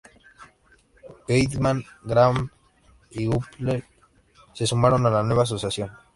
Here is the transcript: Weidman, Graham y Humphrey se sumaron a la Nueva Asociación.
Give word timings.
Weidman, 1.27 1.85
Graham 2.03 2.49
y 3.11 3.27
Humphrey 3.27 3.83
se 4.51 4.65
sumaron 4.65 5.05
a 5.05 5.11
la 5.11 5.21
Nueva 5.21 5.43
Asociación. 5.43 5.91